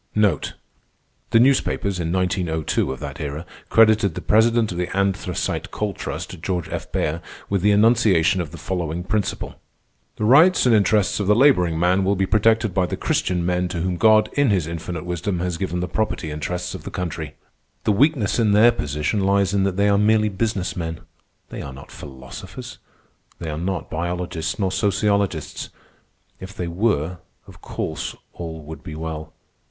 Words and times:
The 0.15 1.39
newspapers, 1.39 1.99
in 1.99 2.11
1902 2.11 2.91
of 2.91 2.99
that 3.01 3.19
era, 3.21 3.45
credited 3.69 4.15
the 4.15 4.21
president 4.21 4.71
of 4.71 4.79
the 4.79 4.89
Anthracite 4.97 5.69
Coal 5.69 5.93
Trust, 5.93 6.41
George 6.41 6.67
F. 6.69 6.91
Baer, 6.91 7.21
with 7.51 7.61
the 7.61 7.69
enunciation 7.69 8.41
of 8.41 8.49
the 8.49 8.57
following 8.57 9.03
principle: 9.03 9.61
"_The 10.17 10.27
rights 10.27 10.65
and 10.65 10.73
interests 10.73 11.19
of 11.19 11.27
the 11.27 11.35
laboring 11.35 11.77
man 11.79 12.03
will 12.03 12.15
be 12.15 12.25
protected 12.25 12.73
by 12.73 12.87
the 12.87 12.97
Christian 12.97 13.45
men 13.45 13.67
to 13.67 13.81
whom 13.81 13.95
God 13.95 14.31
in 14.33 14.49
His 14.49 14.65
infinite 14.65 15.05
wisdom 15.05 15.37
has 15.37 15.57
given 15.59 15.81
the 15.81 15.87
property 15.87 16.31
interests 16.31 16.73
of 16.73 16.81
the 16.83 16.89
country._" 16.89 17.33
"The 17.83 17.91
weakness 17.91 18.39
in 18.39 18.53
their 18.53 18.71
position 18.71 19.19
lies 19.19 19.53
in 19.53 19.65
that 19.65 19.77
they 19.77 19.87
are 19.87 19.99
merely 19.99 20.29
business 20.29 20.75
men. 20.75 21.01
They 21.49 21.61
are 21.61 21.71
not 21.73 21.91
philosophers. 21.91 22.79
They 23.37 23.51
are 23.51 23.55
not 23.59 23.91
biologists 23.91 24.57
nor 24.57 24.71
sociologists. 24.71 25.69
If 26.39 26.55
they 26.55 26.67
were, 26.67 27.19
of 27.45 27.61
course 27.61 28.15
all 28.33 28.63
would 28.63 28.81
be 28.81 28.95
well. 28.95 29.35